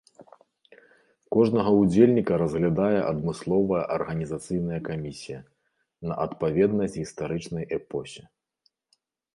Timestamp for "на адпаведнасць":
6.11-6.99